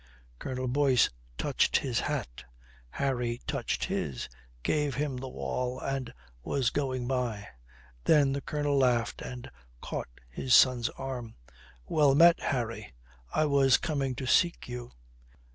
[0.39, 2.43] Colonel Boyce touched his hat.
[2.89, 4.27] Harry touched his,
[4.63, 7.47] gave him the wall and was going by.
[8.05, 11.35] Then the Colonel laughed and caught his son's arm.
[11.85, 12.95] "Well met, Harry.
[13.31, 14.93] I was coming to seek you."